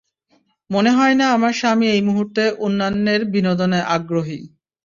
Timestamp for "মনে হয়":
0.69-1.15